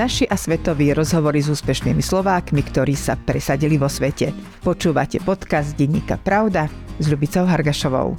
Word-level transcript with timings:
Naši 0.00 0.24
a 0.24 0.32
svetoví 0.32 0.96
rozhovory 0.96 1.44
s 1.44 1.52
úspešnými 1.52 2.00
Slovákmi, 2.00 2.64
ktorí 2.64 2.96
sa 2.96 3.20
presadili 3.20 3.76
vo 3.76 3.84
svete. 3.84 4.32
Počúvate 4.64 5.20
podcast 5.20 5.76
Denníka 5.76 6.16
Pravda 6.16 6.72
s 6.96 7.04
Ľubicou 7.04 7.44
Hargašovou. 7.44 8.16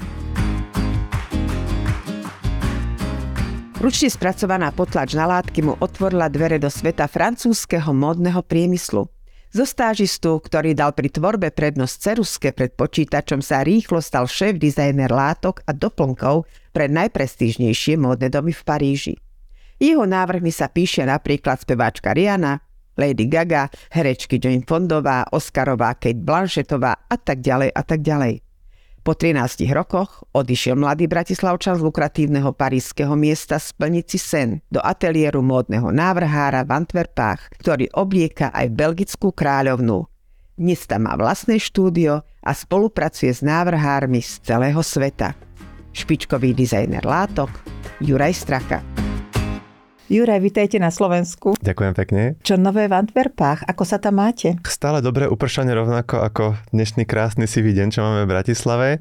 Ručne 3.82 4.14
spracovaná 4.14 4.70
potlač 4.70 5.18
na 5.18 5.26
látky 5.26 5.66
mu 5.66 5.74
otvorila 5.82 6.30
dvere 6.30 6.62
do 6.62 6.70
sveta 6.70 7.10
francúzského 7.10 7.90
módneho 7.98 8.46
priemyslu. 8.46 9.10
Zo 9.50 9.66
stážistu, 9.66 10.38
ktorý 10.38 10.78
dal 10.78 10.94
pri 10.94 11.10
tvorbe 11.10 11.50
prednosť 11.50 11.96
ceruske 11.98 12.54
pred 12.54 12.78
počítačom, 12.78 13.42
sa 13.42 13.66
rýchlo 13.66 14.06
stal 14.06 14.30
šéf 14.30 14.62
dizajner 14.62 15.10
látok 15.10 15.66
a 15.66 15.74
doplnkov 15.74 16.46
pre 16.78 16.86
najprestížnejšie 16.94 17.98
módne 17.98 18.30
domy 18.30 18.54
v 18.54 18.62
Paríži. 18.62 19.16
Jeho 19.82 20.06
návrhmi 20.06 20.54
sa 20.54 20.70
píše 20.70 21.02
napríklad 21.02 21.58
speváčka 21.58 22.14
Rihanna, 22.14 22.62
Lady 23.02 23.26
Gaga, 23.26 23.66
herečky 23.90 24.38
Jane 24.38 24.62
Fondová, 24.62 25.26
Oscarová, 25.34 25.98
Kate 25.98 26.22
Blanchettová 26.22 27.10
a 27.10 27.18
tak 27.18 27.42
ďalej 27.42 27.74
a 27.74 27.82
tak 27.82 28.06
ďalej. 28.06 28.46
Po 29.02 29.18
13 29.18 29.66
rokoch 29.74 30.22
odišiel 30.38 30.78
mladý 30.78 31.10
Bratislavčan 31.10 31.82
z 31.82 31.82
lukratívneho 31.82 32.54
parískeho 32.54 33.18
miesta 33.18 33.58
splniť 33.58 34.06
si 34.06 34.22
sen 34.22 34.62
do 34.70 34.78
ateliéru 34.78 35.42
módneho 35.42 35.90
návrhára 35.90 36.62
v 36.62 36.86
Antwerpách, 36.86 37.58
ktorý 37.58 37.90
oblieka 37.98 38.54
aj 38.54 38.70
belgickú 38.70 39.34
kráľovnú. 39.34 40.06
Dnes 40.62 40.86
tam 40.86 41.10
má 41.10 41.18
vlastné 41.18 41.58
štúdio 41.58 42.22
a 42.22 42.52
spolupracuje 42.54 43.34
s 43.34 43.42
návrhármi 43.42 44.22
z 44.22 44.46
celého 44.46 44.86
sveta. 44.86 45.34
Špičkový 45.90 46.54
dizajner 46.54 47.02
látok 47.02 47.50
Juraj 47.98 48.38
Straka. 48.38 49.10
Juraj, 50.12 50.44
vitajte 50.44 50.76
na 50.76 50.92
Slovensku. 50.92 51.56
Ďakujem 51.64 51.94
pekne. 51.96 52.36
Čo 52.44 52.60
nové 52.60 52.92
v 52.92 53.00
Antwerpách? 53.00 53.64
Ako 53.64 53.88
sa 53.88 53.96
tam 53.96 54.20
máte? 54.20 54.60
Stále 54.68 55.00
dobre 55.00 55.24
upršanie 55.24 55.72
rovnako 55.72 56.20
ako 56.28 56.44
dnešný 56.76 57.08
krásny 57.08 57.48
sivý 57.48 57.72
deň, 57.72 57.88
čo 57.96 58.04
máme 58.04 58.28
v 58.28 58.32
Bratislave. 58.36 59.00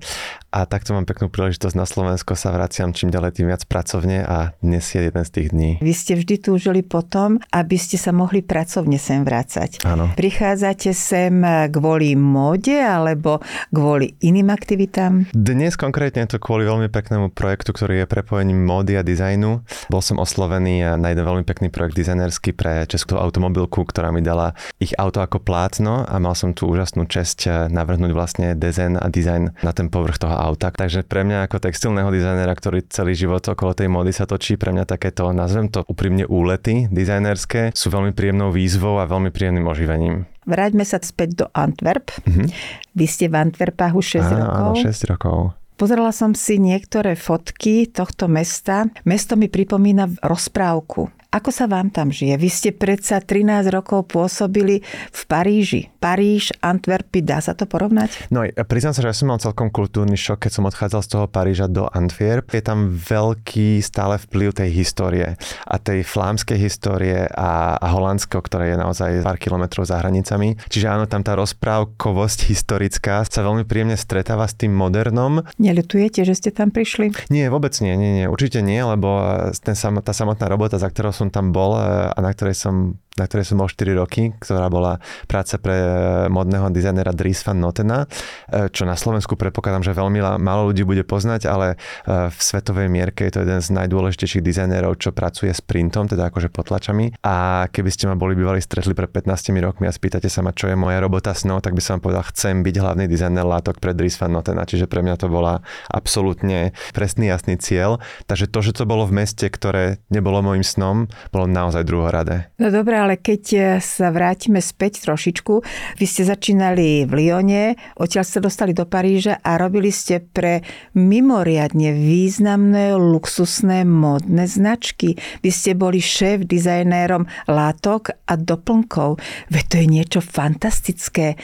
A 0.55 0.71
takto 0.71 0.95
mám 0.95 1.11
peknú 1.11 1.27
príležitosť 1.27 1.75
na 1.75 1.83
Slovensko 1.87 2.39
sa 2.39 2.55
vraciam 2.55 2.95
čím 2.95 3.11
ďalej 3.11 3.43
tým 3.43 3.51
viac 3.51 3.67
pracovne 3.67 4.23
a 4.23 4.55
dnes 4.63 4.87
je 4.87 5.03
jeden 5.03 5.23
z 5.27 5.31
tých 5.31 5.49
dní. 5.51 5.71
Vy 5.83 5.93
ste 5.95 6.15
vždy 6.15 6.35
túžili 6.43 6.87
potom, 6.87 7.43
aby 7.51 7.75
ste 7.75 7.99
sa 7.99 8.15
mohli 8.15 8.43
pracovne 8.43 8.99
sem 8.99 9.27
vrácať. 9.27 9.83
Áno. 9.83 10.15
Prichádzate 10.15 10.95
sem 10.95 11.43
kvôli 11.75 12.15
móde 12.15 12.79
alebo 12.79 13.43
kvôli 13.75 14.15
iným 14.23 14.51
aktivitám? 14.51 15.27
Dnes 15.35 15.75
konkrétne 15.75 16.27
to 16.31 16.39
kvôli 16.39 16.67
veľmi 16.71 16.87
peknému 16.87 17.35
projektu, 17.35 17.75
ktorý 17.75 18.03
je 18.03 18.07
prepojením 18.07 18.63
módy 18.63 18.95
a 18.95 19.03
dizajnu. 19.03 19.67
Bol 19.91 20.03
som 20.03 20.23
oslovený 20.23 21.00
na 21.01 21.11
jeden 21.11 21.25
veľmi 21.25 21.45
pekný 21.49 21.73
projekt 21.73 21.97
dizajnerský 21.97 22.53
pre 22.53 22.85
českú 22.85 23.17
automobilku, 23.17 23.83
ktorá 23.89 24.13
mi 24.13 24.21
dala 24.21 24.53
ich 24.77 24.93
auto 25.01 25.25
ako 25.25 25.41
plátno 25.41 26.05
a 26.05 26.15
mal 26.21 26.37
som 26.37 26.53
tu 26.53 26.69
úžasnú 26.69 27.09
česť 27.09 27.73
navrhnúť 27.73 28.13
vlastne 28.13 28.47
dizajn 28.55 29.01
a 29.01 29.09
dizajn 29.09 29.65
na 29.65 29.73
ten 29.73 29.89
povrch 29.89 30.21
toho 30.21 30.37
auta. 30.37 30.69
Takže 30.69 31.03
pre 31.09 31.25
mňa 31.25 31.49
ako 31.49 31.57
textilného 31.59 32.13
dizajnera, 32.13 32.53
ktorý 32.53 32.85
celý 32.93 33.17
život 33.17 33.43
okolo 33.43 33.73
tej 33.73 33.89
módy 33.89 34.13
sa 34.13 34.29
točí, 34.29 34.61
pre 34.61 34.71
mňa 34.71 34.85
takéto, 34.85 35.33
nazvem 35.33 35.73
to 35.73 35.83
úprimne 35.89 36.29
úlety 36.29 36.87
dizajnerské, 36.93 37.73
sú 37.73 37.89
veľmi 37.89 38.13
príjemnou 38.13 38.53
výzvou 38.53 39.01
a 39.01 39.09
veľmi 39.09 39.33
príjemným 39.33 39.67
oživením. 39.67 40.29
Vráťme 40.49 40.83
sa 40.83 40.99
späť 40.99 41.45
do 41.45 41.47
Antwerp. 41.55 42.11
Mm-hmm. 42.27 42.49
Vy 42.97 43.07
ste 43.07 43.31
v 43.31 43.39
Antwerpách 43.39 43.95
už 43.95 44.19
6 44.19 44.25
áno, 44.25 44.37
rokov. 44.41 44.73
Áno, 44.75 44.83
6 44.83 45.11
rokov. 45.13 45.39
Pozerala 45.81 46.13
som 46.13 46.37
si 46.37 46.61
niektoré 46.61 47.17
fotky 47.17 47.89
tohto 47.89 48.29
mesta. 48.29 48.85
Mesto 49.09 49.33
mi 49.33 49.49
pripomína 49.49 50.13
rozprávku. 50.21 51.09
Ako 51.31 51.55
sa 51.55 51.71
vám 51.71 51.95
tam 51.95 52.11
žije? 52.11 52.35
Vy 52.43 52.51
ste 52.51 52.71
predsa 52.75 53.23
13 53.23 53.71
rokov 53.71 54.11
pôsobili 54.11 54.83
v 55.15 55.23
Paríži. 55.31 55.87
Paríž, 56.03 56.51
Antwerpy, 56.59 57.23
dá 57.23 57.39
sa 57.39 57.55
to 57.55 57.71
porovnať? 57.71 58.35
No, 58.35 58.43
ja 58.43 58.67
priznám 58.67 58.99
sa, 58.99 59.07
že 59.07 59.15
ja 59.15 59.15
som 59.15 59.31
mal 59.31 59.39
celkom 59.39 59.71
kultúrny 59.71 60.19
šok, 60.19 60.43
keď 60.43 60.53
som 60.59 60.67
odchádzal 60.67 61.01
z 61.07 61.11
toho 61.15 61.27
Paríža 61.31 61.71
do 61.71 61.87
Antwerp. 61.87 62.51
Je 62.51 62.67
tam 62.67 62.91
veľký 62.91 63.79
stále 63.79 64.19
vplyv 64.19 64.59
tej 64.59 64.71
histórie 64.75 65.39
a 65.71 65.77
tej 65.79 66.03
flámskej 66.03 66.59
histórie 66.59 67.31
a, 67.31 67.79
a 67.79 67.87
holandského, 67.95 68.43
ktoré 68.43 68.75
je 68.75 68.83
naozaj 68.83 69.23
pár 69.23 69.39
kilometrov 69.39 69.87
za 69.87 70.03
hranicami. 70.03 70.59
Čiže 70.67 70.91
áno, 70.91 71.07
tam 71.07 71.23
tá 71.23 71.39
rozprávkovosť 71.39 72.51
historická 72.51 73.23
sa 73.23 73.47
veľmi 73.47 73.63
príjemne 73.71 73.95
stretáva 73.95 74.51
s 74.51 74.59
tým 74.59 74.75
modernom. 74.75 75.47
Neľutujete, 75.63 76.27
že 76.27 76.35
ste 76.35 76.51
tam 76.51 76.75
prišli? 76.75 77.15
Nie, 77.31 77.55
vôbec 77.55 77.79
nie, 77.79 77.95
nie, 77.95 78.19
nie, 78.19 78.27
určite 78.27 78.67
nie, 78.67 78.83
lebo 78.83 79.23
ten, 79.63 79.79
tá 79.79 80.11
samotná 80.11 80.51
robota, 80.51 80.75
za 80.75 80.91
ktorou 80.91 81.20
som 81.21 81.29
tam 81.29 81.53
bol 81.53 81.77
e, 81.77 82.09
a 82.09 82.19
na 82.25 82.33
ktorej 82.33 82.57
som 82.57 82.97
na 83.19 83.29
ktorej 83.29 83.53
som 83.53 83.61
bol 83.61 83.69
4 83.69 84.01
roky, 84.01 84.33
ktorá 84.39 84.73
bola 84.73 84.97
práca 85.29 85.61
pre 85.61 85.77
e, 85.77 85.89
modného 86.33 86.73
dizajnera 86.73 87.13
Dries 87.13 87.43
van 87.45 87.61
Notena, 87.61 88.09
e, 88.49 88.73
čo 88.73 88.89
na 88.89 88.97
Slovensku 88.97 89.37
predpokladám, 89.37 89.85
že 89.85 89.93
veľmi 89.93 90.41
málo 90.41 90.73
ľudí 90.73 90.87
bude 90.89 91.05
poznať, 91.05 91.45
ale 91.51 91.77
v 92.07 92.39
svetovej 92.39 92.89
mierke 92.89 93.27
je 93.29 93.37
to 93.37 93.43
jeden 93.45 93.61
z 93.61 93.69
najdôležitejších 93.77 94.41
dizajnerov, 94.41 94.97
čo 94.97 95.11
pracuje 95.11 95.53
s 95.53 95.61
printom, 95.61 96.07
teda 96.07 96.31
akože 96.33 96.49
potlačami. 96.49 97.21
A 97.27 97.67
keby 97.69 97.91
ste 97.93 98.09
ma 98.09 98.17
boli 98.17 98.39
bývali 98.39 98.63
stretli 98.63 98.95
pred 98.97 99.11
15 99.11 99.53
rokmi 99.59 99.91
a 99.91 99.93
spýtate 99.93 100.31
sa 100.31 100.41
ma, 100.41 100.55
čo 100.55 100.71
je 100.71 100.79
moja 100.79 101.03
robota 101.03 101.35
snov, 101.35 101.67
tak 101.67 101.77
by 101.77 101.83
som 101.83 101.99
vám 101.99 102.03
povedal, 102.09 102.25
chcem 102.31 102.63
byť 102.63 102.75
hlavný 102.79 103.05
dizajner 103.11 103.45
látok 103.45 103.83
pre 103.83 103.93
Dries 103.93 104.17
van 104.17 104.33
Notena, 104.33 104.65
čiže 104.65 104.87
pre 104.87 105.03
mňa 105.03 105.19
to 105.21 105.27
bola 105.29 105.61
absolútne 105.91 106.73
presný 106.95 107.29
jasný 107.29 107.59
cieľ. 107.59 107.99
Takže 108.31 108.49
to, 108.49 108.63
že 108.63 108.73
to 108.81 108.89
bolo 108.89 109.05
v 109.05 109.27
meste, 109.27 109.51
ktoré 109.51 109.99
nebolo 110.09 110.41
môjim 110.41 110.65
snom, 110.65 111.10
bolo 111.31 111.47
naozaj 111.47 111.87
druhoradé. 111.87 112.51
No 112.59 112.73
dobré, 112.73 112.99
ale 112.99 113.21
keď 113.21 113.43
e, 113.53 113.61
sa 113.79 114.11
vrátime 114.11 114.59
späť 114.59 115.05
trošičku, 115.07 115.55
vy 116.01 116.07
ste 116.07 116.23
začínali 116.27 117.05
v 117.05 117.13
Lyone, 117.13 117.65
odtiaľ 118.01 118.25
ste 118.25 118.41
dostali 118.43 118.73
do 118.73 118.89
Paríža 118.89 119.39
a 119.43 119.61
robili 119.61 119.93
ste 119.93 120.19
pre 120.21 120.65
mimoriadne 120.97 121.93
významné 121.95 122.97
luxusné 122.97 123.85
modné 123.85 124.49
značky. 124.49 125.15
Vy 125.45 125.51
ste 125.51 125.73
boli 125.77 126.03
šéf 126.03 126.49
dizajnérom 126.49 127.29
látok 127.47 128.17
a 128.27 128.35
doplnkov. 128.35 129.21
Veď 129.53 129.65
to 129.67 129.77
je 129.79 129.87
niečo 129.87 130.21
fantastické 130.25 131.35
e, 131.35 131.37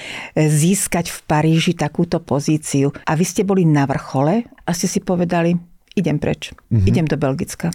získať 0.48 1.12
v 1.12 1.18
Paríži 1.28 1.72
takúto 1.76 2.18
pozíciu. 2.22 2.94
A 3.06 3.14
vy 3.14 3.24
ste 3.26 3.42
boli 3.44 3.68
na 3.68 3.84
vrchole 3.84 4.46
a 4.66 4.70
ste 4.74 4.88
si 4.90 4.98
povedali, 5.04 5.75
idem 5.96 6.20
preč, 6.20 6.52
mm-hmm. 6.52 6.86
idem 6.86 7.06
do 7.08 7.16
Belgicka. 7.16 7.72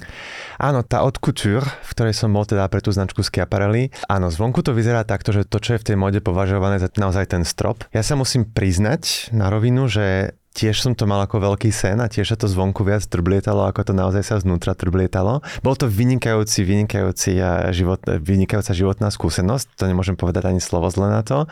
Áno, 0.61 0.85
tá 0.85 1.01
od 1.01 1.17
couture, 1.17 1.65
v 1.65 1.91
ktorej 1.97 2.13
som 2.13 2.29
bol 2.29 2.45
teda 2.45 2.69
pre 2.69 2.79
tú 2.79 2.93
značku 2.93 3.25
Schiaparelli, 3.25 3.89
áno, 4.05 4.29
zvonku 4.29 4.61
to 4.61 4.77
vyzerá 4.77 5.01
takto, 5.01 5.33
že 5.33 5.49
to, 5.49 5.57
čo 5.57 5.75
je 5.75 5.81
v 5.81 5.87
tej 5.91 5.97
mode 5.97 6.21
považované 6.21 6.77
za 6.77 6.87
naozaj 6.93 7.33
ten 7.33 7.41
strop. 7.41 7.81
Ja 7.89 8.05
sa 8.05 8.13
musím 8.13 8.45
priznať 8.45 9.33
na 9.33 9.49
rovinu, 9.49 9.89
že 9.89 10.37
Tiež 10.51 10.83
som 10.83 10.91
to 10.91 11.07
mal 11.07 11.23
ako 11.23 11.39
veľký 11.39 11.71
sen 11.71 12.03
a 12.03 12.11
tiež 12.11 12.35
sa 12.35 12.35
to 12.35 12.43
zvonku 12.43 12.83
viac 12.83 13.07
trblietalo, 13.07 13.71
ako 13.71 13.87
to 13.87 13.93
naozaj 13.95 14.19
sa 14.19 14.35
znútra 14.35 14.75
trblietalo. 14.75 15.39
Bol 15.63 15.79
to 15.79 15.87
vynikajúci, 15.87 16.67
vynikajúci 16.67 17.39
život, 17.71 18.03
vynikajúca 18.03 18.75
životná 18.75 19.07
skúsenosť, 19.15 19.79
to 19.79 19.87
nemôžem 19.87 20.19
povedať 20.19 20.51
ani 20.51 20.59
slovo 20.59 20.91
zle 20.91 21.07
na 21.07 21.23
to, 21.23 21.47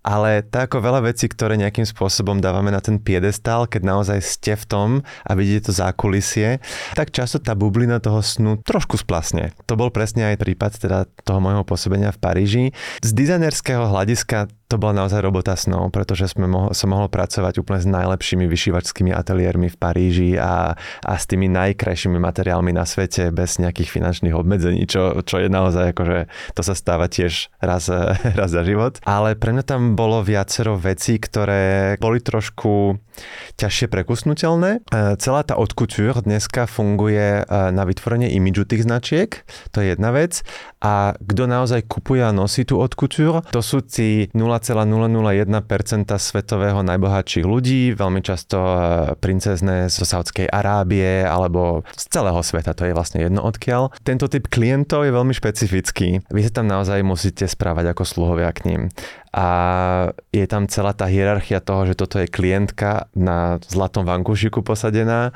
ale 0.00 0.40
tak 0.40 0.70
ako 0.70 0.86
veľa 0.86 1.00
vecí, 1.10 1.26
ktoré 1.26 1.58
nejakým 1.58 1.82
spôsobom 1.82 2.38
dávame 2.38 2.70
na 2.70 2.78
ten 2.78 3.02
piedestal, 3.02 3.66
keď 3.66 3.82
naozaj 3.82 4.18
ste 4.22 4.54
v 4.54 4.64
tom 4.64 4.88
a 5.26 5.30
vidíte 5.34 5.70
to 5.70 5.72
zákulisie, 5.74 6.62
tak 6.94 7.10
často 7.10 7.42
tá 7.42 7.58
bublina 7.58 7.98
toho 7.98 8.22
snu 8.22 8.62
trošku 8.62 8.96
splasne. 8.96 9.50
To 9.66 9.74
bol 9.74 9.90
presne 9.90 10.30
aj 10.30 10.40
prípad 10.40 10.78
teda 10.78 10.98
toho 11.26 11.42
môjho 11.42 11.66
pôsobenia 11.66 12.14
v 12.14 12.22
Paríži. 12.22 12.64
Z 13.02 13.10
dizajnerského 13.12 13.90
hľadiska 13.90 14.46
to 14.70 14.78
bola 14.78 15.02
naozaj 15.02 15.18
robota 15.18 15.58
snov, 15.58 15.90
pretože 15.90 16.30
sme 16.30 16.46
mohol, 16.46 16.70
som 16.70 16.94
mohol 16.94 17.10
pracovať 17.10 17.58
úplne 17.58 17.82
s 17.82 17.90
najlepšími 17.90 18.46
vyšívačskými 18.46 19.10
ateliérmi 19.10 19.66
v 19.66 19.76
Paríži 19.76 20.30
a, 20.38 20.78
a 21.02 21.12
s 21.18 21.26
tými 21.26 21.50
najkrajšími 21.50 22.14
materiálmi 22.22 22.70
na 22.70 22.86
svete 22.86 23.34
bez 23.34 23.58
nejakých 23.58 23.90
finančných 23.90 24.30
obmedzení, 24.30 24.86
čo, 24.86 25.26
čo 25.26 25.42
je 25.42 25.50
naozaj 25.50 25.90
akože 25.90 26.30
to 26.54 26.62
sa 26.62 26.74
stáva 26.78 27.10
tiež 27.10 27.50
raz, 27.58 27.90
raz 28.38 28.50
za 28.54 28.62
život. 28.62 29.02
Ale 29.02 29.34
pre 29.34 29.50
mňa 29.50 29.64
tam 29.66 29.89
bolo 29.92 30.22
viacero 30.24 30.78
vecí, 30.78 31.18
ktoré 31.18 31.96
boli 32.00 32.22
trošku 32.22 32.96
ťažšie 33.60 33.86
prekusnutelné. 33.92 34.80
E, 34.80 35.16
celá 35.20 35.44
tá 35.44 35.58
haute 35.58 35.76
couture 35.76 36.16
dneska 36.24 36.64
funguje 36.64 37.42
e, 37.42 37.44
na 37.46 37.84
vytvorenie 37.84 38.32
imidžu 38.32 38.64
tých 38.64 38.86
značiek, 38.86 39.44
to 39.74 39.84
je 39.84 39.92
jedna 39.92 40.10
vec. 40.14 40.40
A 40.80 41.12
kto 41.20 41.44
naozaj 41.44 41.84
kupuje 41.84 42.24
a 42.24 42.32
nosí 42.32 42.64
tú 42.64 42.80
haute 42.80 42.96
couture, 42.96 43.44
to 43.52 43.60
sú 43.60 43.84
tí 43.84 44.32
0,001% 44.32 44.88
svetového 46.16 46.80
najbohatších 46.80 47.44
ľudí, 47.44 47.92
veľmi 47.92 48.20
často 48.24 48.56
e, 48.56 48.76
princezné 49.20 49.92
zo 49.92 50.08
Saudskej 50.08 50.48
Arábie 50.48 51.26
alebo 51.26 51.84
z 51.92 52.04
celého 52.08 52.40
sveta, 52.40 52.72
to 52.72 52.88
je 52.88 52.96
vlastne 52.96 53.20
jedno 53.20 53.44
odkiaľ. 53.44 53.92
Tento 54.00 54.30
typ 54.32 54.48
klientov 54.48 55.04
je 55.04 55.12
veľmi 55.12 55.34
špecifický. 55.36 56.24
Vy 56.32 56.40
sa 56.48 56.62
tam 56.62 56.66
naozaj 56.70 57.04
musíte 57.04 57.44
správať 57.44 57.92
ako 57.92 58.02
sluhovia 58.08 58.48
k 58.56 58.72
ním. 58.72 58.82
A 59.30 59.46
je 60.34 60.42
tam 60.50 60.66
celá 60.66 60.90
tá 60.90 61.06
hierarchia 61.06 61.62
toho, 61.62 61.86
že 61.86 61.94
toto 61.94 62.18
je 62.18 62.26
klientka 62.26 63.06
na 63.14 63.62
zlatom 63.62 64.02
vankúšiku 64.02 64.66
posadená 64.66 65.30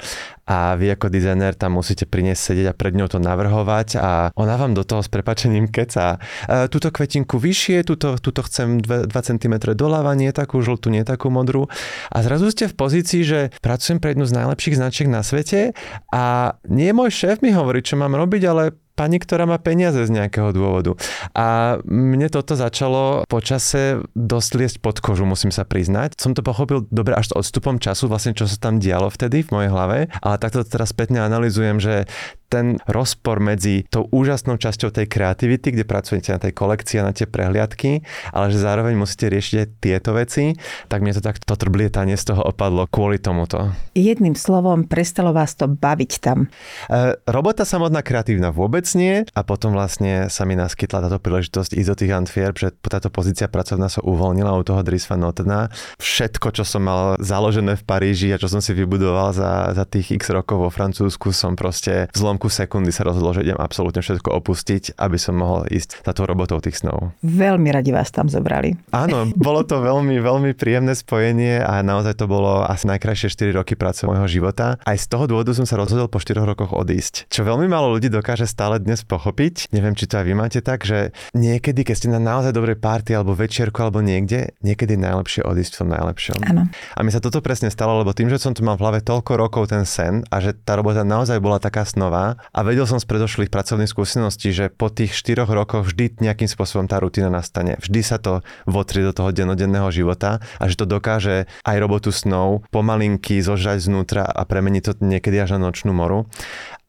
a 0.45 0.75
vy 0.75 0.93
ako 0.99 1.09
dizajner 1.09 1.55
tam 1.55 1.79
musíte 1.79 2.05
priniesť 2.05 2.53
sedieť 2.53 2.67
a 2.75 2.77
pred 2.77 2.93
ňou 2.93 3.09
to 3.09 3.23
navrhovať 3.23 3.89
a 3.97 4.11
ona 4.35 4.59
vám 4.59 4.75
do 4.77 4.85
toho 4.85 5.01
s 5.01 5.09
prepačením 5.09 5.71
keca. 5.71 6.19
E, 6.45 6.69
túto 6.69 6.93
kvetinku 6.93 7.41
vyššie, 7.41 7.87
túto, 7.87 8.21
túto 8.21 8.45
chcem 8.45 8.83
2, 8.83 9.09
2 9.09 9.15
cm 9.15 9.55
doľava, 9.73 10.13
nie 10.19 10.35
takú 10.37 10.61
žltú, 10.61 10.93
nie 10.93 11.07
takú 11.07 11.33
modrú. 11.33 11.71
A 12.13 12.21
zrazu 12.21 12.53
ste 12.53 12.69
v 12.69 12.77
pozícii, 12.77 13.23
že 13.25 13.41
pracujem 13.65 14.03
pre 14.03 14.13
jednu 14.13 14.29
z 14.29 14.37
najlepších 14.37 14.77
značiek 14.77 15.09
na 15.09 15.25
svete 15.25 15.73
a 16.13 16.57
nie 16.69 16.93
môj 16.93 17.15
šéf 17.15 17.41
mi 17.41 17.55
hovorí, 17.55 17.81
čo 17.81 17.97
mám 17.97 18.13
robiť, 18.13 18.43
ale 18.45 18.77
pani, 18.95 19.19
ktorá 19.19 19.45
má 19.45 19.59
peniaze 19.59 19.99
z 20.07 20.11
nejakého 20.11 20.55
dôvodu. 20.55 20.95
A 21.35 21.79
mne 21.85 22.31
toto 22.31 22.55
začalo 22.55 23.27
počase 23.27 24.03
dosť 24.15 24.51
liesť 24.55 24.77
pod 24.79 25.03
kožu, 25.03 25.27
musím 25.27 25.51
sa 25.51 25.67
priznať. 25.67 26.19
Som 26.19 26.33
to 26.33 26.47
pochopil 26.47 26.87
dobre 26.89 27.19
až 27.19 27.35
s 27.35 27.37
odstupom 27.37 27.83
času, 27.83 28.07
vlastne 28.07 28.33
čo 28.33 28.47
sa 28.47 28.57
tam 28.57 28.79
dialo 28.79 29.11
vtedy 29.11 29.43
v 29.43 29.53
mojej 29.53 29.71
hlave, 29.71 29.99
ale 30.23 30.41
takto 30.41 30.63
teraz 30.63 30.95
spätne 30.95 31.21
analizujem, 31.23 31.83
že 31.83 32.07
ten 32.55 32.79
rozpor 32.87 33.43
medzi 33.43 33.83
tou 33.91 34.07
úžasnou 34.15 34.55
časťou 34.63 34.95
tej 34.95 35.11
kreativity, 35.11 35.75
kde 35.75 35.83
pracujete 35.83 36.31
na 36.31 36.39
tej 36.39 36.55
kolekcii 36.55 37.03
a 37.03 37.11
na 37.11 37.13
tie 37.17 37.27
prehliadky, 37.27 38.07
ale 38.31 38.55
že 38.55 38.63
zároveň 38.63 38.95
musíte 38.95 39.27
riešiť 39.27 39.55
aj 39.59 39.69
tieto 39.83 40.11
veci, 40.15 40.55
tak 40.87 41.03
mne 41.03 41.19
to 41.19 41.23
tak 41.25 41.43
to 41.43 41.55
trblietanie 41.59 42.15
z 42.15 42.31
toho 42.31 42.47
opadlo 42.47 42.87
kvôli 42.87 43.19
tomuto. 43.19 43.75
Jedným 43.99 44.39
slovom, 44.39 44.87
prestalo 44.87 45.35
vás 45.35 45.59
to 45.59 45.67
baviť 45.67 46.13
tam? 46.23 46.47
E, 46.87 47.19
robota 47.27 47.67
samotná 47.67 48.07
kreatívna 48.07 48.55
vôbec 48.55 48.84
nie 48.93 49.25
a 49.33 49.41
potom 49.41 49.73
vlastne 49.73 50.29
sa 50.29 50.45
mi 50.45 50.53
naskytla 50.53 51.09
táto 51.09 51.17
príležitosť 51.17 51.73
ísť 51.73 51.89
do 51.89 51.97
tých 51.97 52.13
Antwerp, 52.13 52.57
že 52.61 52.69
táto 52.85 53.09
pozícia 53.09 53.49
pracovná 53.49 53.89
sa 53.89 54.05
uvoľnila 54.05 54.53
u 54.53 54.63
toho 54.63 54.85
Dries 54.85 55.09
van 55.09 55.25
Notena. 55.25 55.73
Všetko, 55.97 56.53
čo 56.53 56.69
som 56.69 56.85
mal 56.85 57.17
založené 57.17 57.81
v 57.81 57.87
Paríži 57.89 58.29
a 58.35 58.41
čo 58.41 58.53
som 58.53 58.61
si 58.61 58.77
vybudoval 58.77 59.33
za, 59.33 59.73
za 59.73 59.85
tých 59.89 60.21
x 60.21 60.29
rokov 60.29 60.61
vo 60.61 60.71
Francúzsku, 60.71 61.33
som 61.33 61.57
proste 61.57 62.13
v 62.13 62.17
zlomku 62.17 62.53
sekundy 62.53 62.93
sa 62.93 63.09
rozhodol, 63.09 63.33
že 63.33 63.49
idem 63.49 63.57
absolútne 63.57 64.05
všetko 64.05 64.29
opustiť, 64.45 65.01
aby 65.01 65.17
som 65.17 65.41
mohol 65.41 65.65
ísť 65.73 66.05
za 66.05 66.13
tou 66.13 66.29
robotou 66.29 66.61
tých 66.61 66.83
snov. 66.83 67.17
Veľmi 67.23 67.73
radi 67.73 67.95
vás 67.95 68.13
tam 68.13 68.27
zobrali. 68.27 68.77
Áno, 68.91 69.31
bolo 69.33 69.63
to 69.63 69.79
veľmi, 69.79 70.19
veľmi 70.19 70.51
príjemné 70.59 70.99
spojenie 70.99 71.63
a 71.63 71.81
naozaj 71.87 72.19
to 72.19 72.27
bolo 72.27 72.67
asi 72.67 72.91
najkrajšie 72.91 73.31
4 73.31 73.61
roky 73.63 73.79
práce 73.79 74.03
môjho 74.03 74.27
života. 74.27 74.77
Aj 74.83 74.97
z 74.99 75.07
toho 75.07 75.31
dôvodu 75.31 75.55
som 75.55 75.63
sa 75.63 75.79
rozhodol 75.79 76.11
po 76.11 76.19
4 76.19 76.43
rokoch 76.43 76.75
odísť. 76.75 77.31
Čo 77.31 77.47
veľmi 77.47 77.71
málo 77.71 77.95
ľudí 77.95 78.11
dokáže 78.11 78.49
stále 78.51 78.74
dnes 78.81 79.07
pochopiť. 79.07 79.71
Neviem, 79.71 79.95
či 79.95 80.09
to 80.09 80.21
aj 80.21 80.25
vy 80.27 80.35
máte 80.35 80.61
tak, 80.65 80.87
že 80.87 81.15
niekedy, 81.37 81.87
keď 81.87 81.95
ste 81.95 82.09
na 82.11 82.21
naozaj 82.23 82.55
dobrej 82.55 82.79
party 82.79 83.15
alebo 83.15 83.37
večierku 83.37 83.81
alebo 83.83 84.01
niekde, 84.01 84.57
niekedy 84.65 84.97
je 84.97 85.05
najlepšie 85.05 85.43
odísť 85.45 85.73
v 85.75 85.79
tom 85.85 85.89
najlepšom. 85.93 86.39
Áno. 86.51 86.63
A 86.71 87.01
mi 87.03 87.11
sa 87.15 87.21
toto 87.23 87.45
presne 87.45 87.69
stalo, 87.71 88.01
lebo 88.01 88.17
tým, 88.17 88.31
že 88.31 88.41
som 88.41 88.57
tu 88.57 88.65
mal 88.65 88.79
v 88.79 88.83
hlave 88.87 89.01
toľko 89.05 89.33
rokov 89.37 89.71
ten 89.71 89.85
sen 89.87 90.27
a 90.33 90.41
že 90.41 90.55
tá 90.55 90.75
robota 90.79 91.07
naozaj 91.07 91.39
bola 91.39 91.61
taká 91.61 91.85
snová 91.85 92.41
a 92.51 92.59
vedel 92.65 92.89
som 92.89 92.99
z 92.99 93.07
predošlých 93.07 93.53
pracovných 93.53 93.91
skúseností, 93.91 94.51
že 94.51 94.71
po 94.73 94.91
tých 94.91 95.15
4 95.15 95.47
rokoch 95.47 95.87
vždy 95.87 96.19
nejakým 96.23 96.49
spôsobom 96.49 96.89
tá 96.89 96.99
rutina 96.99 97.29
nastane. 97.29 97.77
Vždy 97.83 98.01
sa 98.01 98.17
to 98.19 98.41
votrie 98.65 99.05
do 99.05 99.13
toho 99.13 99.31
dennodenného 99.31 99.89
života 99.93 100.43
a 100.59 100.65
že 100.67 100.79
to 100.79 100.87
dokáže 100.89 101.47
aj 101.63 101.77
robotu 101.79 102.11
snov 102.11 102.67
pomalinky 102.71 103.39
zožať 103.41 103.87
znútra 103.87 104.25
a 104.25 104.43
premeniť 104.49 104.83
to 104.83 104.93
niekedy 105.05 105.37
až 105.39 105.57
na 105.57 105.69
nočnú 105.69 105.93
moru. 105.93 106.27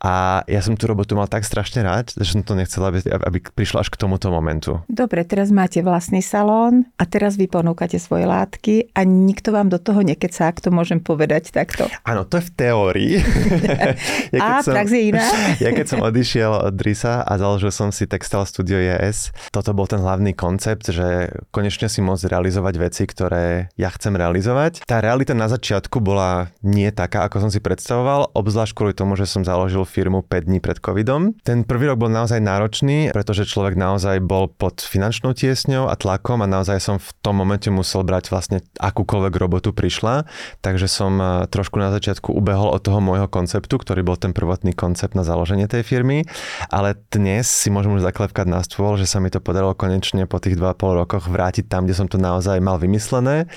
A 0.06 0.46
ja 0.46 0.62
som 0.62 0.78
tú 0.78 0.86
robotu 0.86 1.18
mal 1.18 1.26
tak 1.26 1.42
strašne 1.42 1.82
rád, 1.82 2.14
že 2.14 2.38
som 2.38 2.46
to 2.46 2.54
nechcela, 2.54 2.94
aby, 2.94 3.02
aby 3.10 3.42
prišla 3.42 3.82
až 3.82 3.90
k 3.90 3.98
tomuto 3.98 4.30
momentu. 4.30 4.86
Dobre, 4.86 5.26
teraz 5.26 5.50
máte 5.50 5.82
vlastný 5.82 6.22
salón 6.22 6.86
a 7.02 7.10
teraz 7.10 7.42
vy 7.42 7.50
ponúkate 7.50 7.98
svoje 7.98 8.30
látky 8.30 8.94
a 8.94 9.02
nikto 9.02 9.50
vám 9.50 9.74
do 9.74 9.82
toho 9.82 10.06
nekecá, 10.06 10.54
ak 10.54 10.62
to 10.62 10.70
môžem 10.70 11.02
povedať 11.02 11.50
takto. 11.50 11.90
Áno, 12.06 12.22
to 12.30 12.38
je 12.38 12.46
v 12.46 12.52
teórii. 12.54 13.14
ja, 14.38 14.62
a 14.62 14.62
som, 14.62 14.78
prax 14.78 14.94
je 14.94 15.02
iná. 15.10 15.26
ja 15.66 15.74
keď 15.74 15.86
som 15.90 16.00
odišiel 16.06 16.54
od 16.70 16.74
Drisa 16.78 17.26
a 17.26 17.34
založil 17.42 17.74
som 17.74 17.90
si 17.90 18.06
Textile 18.06 18.46
Studio 18.46 18.78
JS, 18.78 19.34
toto 19.50 19.74
bol 19.74 19.90
ten 19.90 20.06
hlavný 20.06 20.38
koncept, 20.38 20.86
že 20.86 21.34
konečne 21.50 21.90
si 21.90 22.06
môcť 22.06 22.30
realizovať 22.30 22.74
veci, 22.78 23.10
ktoré 23.10 23.74
ja 23.74 23.90
chcem 23.90 24.14
realizovať. 24.14 24.86
Tá 24.86 25.02
realita 25.02 25.34
na 25.34 25.50
začiatku 25.50 25.98
bola 25.98 26.54
nie 26.62 26.94
taká, 26.94 27.26
ako 27.26 27.42
som 27.42 27.50
si 27.50 27.58
predstavoval, 27.58 28.38
obzvlášť 28.38 28.78
kvôli 28.78 28.94
tomu, 28.94 29.18
že 29.18 29.26
som 29.26 29.42
založil 29.42 29.82
firmu 29.96 30.28
5 30.28 30.52
dní 30.52 30.60
pred 30.60 30.76
covidom. 30.84 31.32
Ten 31.48 31.64
prvý 31.64 31.88
rok 31.88 32.04
bol 32.04 32.12
naozaj 32.12 32.44
náročný, 32.44 33.16
pretože 33.16 33.48
človek 33.48 33.80
naozaj 33.80 34.20
bol 34.20 34.52
pod 34.52 34.84
finančnou 34.84 35.32
tiesňou 35.32 35.88
a 35.88 35.96
tlakom 35.96 36.44
a 36.44 36.52
naozaj 36.52 36.84
som 36.84 37.00
v 37.00 37.10
tom 37.24 37.40
momente 37.40 37.72
musel 37.72 38.04
brať 38.04 38.28
vlastne 38.28 38.60
akúkoľvek 38.76 39.34
robotu 39.40 39.72
prišla, 39.72 40.28
takže 40.60 40.92
som 40.92 41.16
eh, 41.24 41.28
trošku 41.48 41.80
na 41.80 41.96
začiatku 41.96 42.36
ubehol 42.36 42.76
od 42.76 42.84
toho 42.84 43.00
môjho 43.00 43.32
konceptu, 43.32 43.80
ktorý 43.80 44.04
bol 44.04 44.20
ten 44.20 44.36
prvotný 44.36 44.76
koncept 44.76 45.16
na 45.16 45.24
založenie 45.24 45.72
tej 45.72 45.88
firmy, 45.88 46.28
ale 46.68 47.00
dnes 47.08 47.48
si 47.48 47.72
môžem 47.72 47.96
už 47.96 48.04
zaklepkať 48.04 48.52
na 48.52 48.60
stôl, 48.66 49.00
že 49.00 49.08
sa 49.08 49.24
mi 49.24 49.32
to 49.32 49.40
podarilo 49.40 49.78
konečne 49.78 50.28
po 50.28 50.44
tých 50.44 50.60
2,5 50.60 51.00
rokoch 51.06 51.32
vrátiť 51.32 51.72
tam, 51.72 51.88
kde 51.88 51.96
som 51.96 52.08
to 52.12 52.20
naozaj 52.20 52.60
mal 52.60 52.76
vymyslené. 52.76 53.48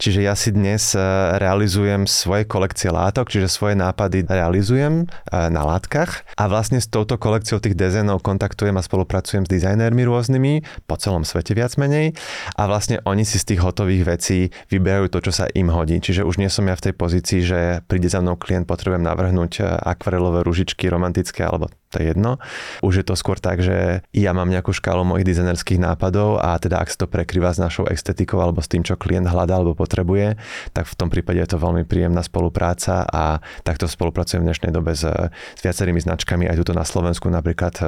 Čiže 0.00 0.20
ja 0.26 0.34
si 0.34 0.50
dnes 0.50 0.96
eh, 0.98 1.02
realizujem 1.38 2.10
svoje 2.10 2.48
kolekcie 2.48 2.90
látok, 2.90 3.30
čiže 3.30 3.46
svoje 3.46 3.78
nápady 3.78 4.24
realizujem 4.26 5.04
eh, 5.04 5.52
na 5.52 5.62
látkach 5.74 6.22
a 6.38 6.46
vlastne 6.46 6.78
s 6.78 6.86
touto 6.86 7.18
kolekciou 7.18 7.58
tých 7.58 7.74
dizajnov 7.74 8.22
kontaktujem 8.22 8.78
a 8.78 8.86
spolupracujem 8.86 9.42
s 9.44 9.50
dizajnérmi 9.50 10.06
rôznymi 10.06 10.86
po 10.86 10.94
celom 10.94 11.26
svete 11.26 11.58
viac 11.58 11.74
menej 11.74 12.14
a 12.54 12.62
vlastne 12.70 13.02
oni 13.02 13.26
si 13.26 13.42
z 13.42 13.54
tých 13.54 13.60
hotových 13.66 14.06
vecí 14.06 14.38
vyberajú 14.70 15.10
to, 15.10 15.18
čo 15.30 15.32
sa 15.34 15.44
im 15.50 15.74
hodí. 15.74 15.98
Čiže 15.98 16.22
už 16.22 16.38
nie 16.38 16.48
som 16.48 16.70
ja 16.70 16.78
v 16.78 16.90
tej 16.90 16.94
pozícii, 16.94 17.40
že 17.42 17.60
príde 17.90 18.06
za 18.06 18.22
mnou 18.22 18.38
klient, 18.38 18.70
potrebujem 18.70 19.02
navrhnúť 19.02 19.52
eh, 19.58 19.66
akvarelové 19.66 20.46
ružičky 20.46 20.86
romantické 20.86 21.42
alebo 21.42 21.66
to 21.94 22.02
je 22.02 22.10
jedno. 22.10 22.42
Už 22.82 23.00
je 23.00 23.04
to 23.06 23.14
skôr 23.14 23.38
tak, 23.38 23.62
že 23.62 24.02
ja 24.10 24.34
mám 24.34 24.50
nejakú 24.50 24.74
škálu 24.74 25.06
mojich 25.06 25.30
dizajnerských 25.30 25.78
nápadov 25.78 26.42
a 26.42 26.58
teda 26.58 26.82
ak 26.82 26.90
sa 26.90 27.06
to 27.06 27.06
prekrýva 27.06 27.54
s 27.54 27.62
našou 27.62 27.86
estetikou 27.86 28.42
alebo 28.42 28.58
s 28.58 28.66
tým, 28.66 28.82
čo 28.82 28.98
klient 28.98 29.30
hľadá 29.30 29.62
alebo 29.62 29.78
potrebuje, 29.78 30.34
tak 30.74 30.90
v 30.90 30.94
tom 30.98 31.08
prípade 31.08 31.38
je 31.38 31.54
to 31.54 31.62
veľmi 31.62 31.86
príjemná 31.86 32.26
spolupráca 32.26 33.06
a 33.06 33.38
takto 33.62 33.86
spolupracujem 33.86 34.42
v 34.42 34.48
dnešnej 34.50 34.72
dobe 34.74 34.98
s, 34.98 35.06
s 35.30 35.60
viacerými 35.62 36.02
značkami 36.02 36.50
aj 36.50 36.58
tuto 36.58 36.74
na 36.74 36.82
Slovensku. 36.82 37.30
Napríklad 37.30 37.74
e, 37.78 37.84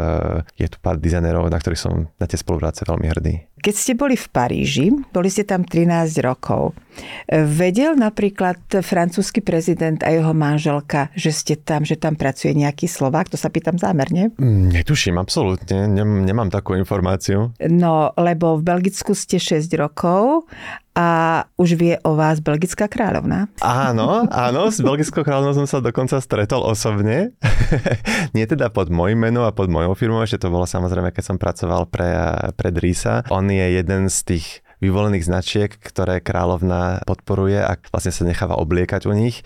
je 0.61 0.69
tu 0.71 0.79
pár 0.79 1.03
dizajnerov, 1.03 1.51
na 1.51 1.59
ktorých 1.59 1.81
som 1.81 2.07
na 2.23 2.27
tie 2.31 2.39
spolupráce 2.39 2.87
veľmi 2.87 3.07
hrdý. 3.11 3.35
Keď 3.67 3.75
ste 3.75 3.99
boli 3.99 4.15
v 4.15 4.31
Paríži, 4.31 4.95
boli 5.11 5.27
ste 5.27 5.43
tam 5.43 5.67
13 5.67 6.23
rokov. 6.23 6.79
Vedel 7.27 7.99
napríklad 7.99 8.63
francúzsky 8.79 9.43
prezident 9.43 9.99
a 10.07 10.15
jeho 10.15 10.31
manželka, 10.31 11.11
že 11.19 11.35
ste 11.35 11.55
tam, 11.59 11.83
že 11.83 11.99
tam 11.99 12.15
pracuje 12.15 12.55
nejaký 12.55 12.87
Slovák? 12.87 13.27
To 13.27 13.35
sa 13.35 13.51
pýtam 13.51 13.75
zámerne. 13.75 14.31
Netuším, 14.39 15.19
absolútne. 15.19 15.91
Nem, 15.91 16.23
nemám 16.23 16.47
takú 16.47 16.79
informáciu. 16.79 17.51
No, 17.59 18.15
lebo 18.15 18.55
v 18.55 18.71
Belgicku 18.71 19.19
ste 19.19 19.43
6 19.43 19.67
rokov 19.75 20.47
a 20.97 21.07
už 21.61 21.77
vie 21.77 21.95
o 22.01 22.17
vás 22.17 22.41
belgická 22.41 22.89
kráľovna. 22.89 23.53
Áno, 23.61 24.25
áno, 24.33 24.73
s 24.73 24.81
belgickou 24.81 25.21
kráľovnou 25.21 25.53
som 25.53 25.69
sa 25.69 25.85
dokonca 25.85 26.17
stretol 26.25 26.65
osobne. 26.65 27.37
Nie 28.37 28.49
teda 28.49 28.73
pod 28.73 28.89
mojim 28.89 29.21
menom 29.21 29.45
a 29.45 29.53
pod 29.53 29.69
mojou 29.69 29.93
firmou, 29.93 30.25
ešte 30.25 30.49
to 30.49 30.49
bolo 30.49 30.65
samozrejme, 30.65 31.13
keď 31.13 31.25
som 31.25 31.37
pracoval 31.37 31.93
pre, 31.93 32.11
pre 32.57 32.73
Drisa. 32.73 33.29
On 33.29 33.45
je 33.45 33.77
jeden 33.77 34.09
z 34.09 34.19
tých 34.25 34.66
vyvolených 34.81 35.25
značiek, 35.25 35.71
ktoré 35.73 36.21
kráľovna 36.21 37.01
podporuje 37.09 37.61
a 37.65 37.81
vlastne 37.89 38.13
sa 38.13 38.29
necháva 38.29 38.61
obliekať 38.61 39.09
u 39.09 39.13
nich. 39.17 39.41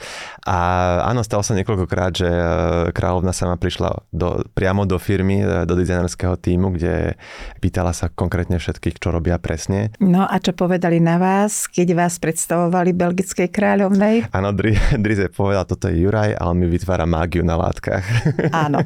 A 0.45 0.59
áno, 1.07 1.23
stalo 1.23 1.47
sa 1.47 1.55
niekoľkokrát, 1.55 2.13
že 2.13 2.29
e, 2.29 2.45
kráľovna 2.91 3.31
sama 3.31 3.55
prišla 3.55 4.11
do, 4.11 4.43
priamo 4.53 4.85
do 4.85 4.99
firmy, 4.99 5.43
e, 5.43 5.65
do 5.65 5.79
dizajnerského 5.79 6.35
týmu, 6.35 6.75
kde 6.75 7.15
pýtala 7.63 7.95
sa 7.95 8.11
konkrétne 8.11 8.59
všetkých, 8.59 8.99
čo 8.99 9.15
robia 9.15 9.39
presne. 9.39 9.95
No 10.03 10.27
a 10.27 10.37
čo 10.43 10.51
povedali 10.51 10.99
na 10.99 11.17
vás, 11.23 11.71
keď 11.71 11.95
vás 11.95 12.19
predstavovali 12.19 12.91
belgickej 12.91 13.49
kráľovnej? 13.49 14.15
Áno, 14.35 14.51
Drize 15.05 15.31
povedal, 15.31 15.65
toto 15.65 15.87
je 15.87 16.03
Juraj 16.03 16.35
a 16.35 16.51
on 16.51 16.59
mi 16.59 16.67
vytvára 16.67 17.07
mágiu 17.07 17.47
na 17.47 17.55
látkach. 17.55 18.03
Áno, 18.67 18.83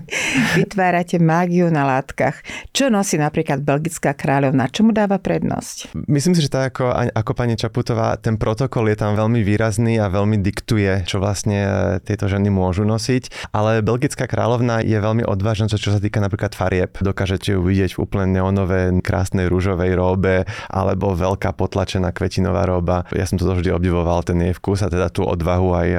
vytvárate 0.54 1.16
mágiu 1.16 1.72
na 1.72 1.88
látkach. 1.88 2.44
Čo 2.76 2.92
nosí 2.92 3.16
napríklad 3.16 3.64
belgická 3.64 4.12
kráľovna? 4.12 4.68
Čomu 4.68 4.92
dáva 4.92 5.16
prednosť? 5.16 5.96
Myslím 6.10 6.33
Myslím 6.34 6.50
si, 6.50 6.50
že 6.50 6.58
tak 6.58 6.74
ako, 6.74 7.14
ako 7.14 7.32
pani 7.38 7.54
Čaputová, 7.54 8.18
ten 8.18 8.34
protokol 8.34 8.90
je 8.90 8.98
tam 8.98 9.14
veľmi 9.14 9.46
výrazný 9.46 10.02
a 10.02 10.10
veľmi 10.10 10.42
diktuje, 10.42 11.06
čo 11.06 11.22
vlastne 11.22 11.58
e, 11.62 11.70
tieto 12.02 12.26
ženy 12.26 12.50
môžu 12.50 12.82
nosiť. 12.82 13.54
Ale 13.54 13.86
belgická 13.86 14.26
kráľovna 14.26 14.82
je 14.82 14.98
veľmi 14.98 15.22
odvážna, 15.22 15.70
čo, 15.70 15.78
čo 15.78 15.94
sa 15.94 16.02
týka 16.02 16.18
napríklad 16.18 16.58
farieb. 16.58 16.90
Dokážete 16.98 17.54
ju 17.54 17.62
vidieť 17.62 17.94
v 17.94 18.02
úplne 18.02 18.34
neonové, 18.34 18.90
krásnej 18.98 19.46
rúžovej 19.46 19.94
róbe 19.94 20.42
alebo 20.74 21.14
veľká 21.14 21.54
potlačená 21.54 22.10
kvetinová 22.10 22.66
róba. 22.66 23.06
Ja 23.14 23.30
som 23.30 23.38
to 23.38 23.46
vždy 23.46 23.70
obdivoval, 23.70 24.26
ten 24.26 24.42
jej 24.42 24.58
vkus 24.58 24.82
a 24.82 24.90
teda 24.90 25.14
tú 25.14 25.22
odvahu 25.22 25.70
aj 25.70 25.88
e, 25.94 25.98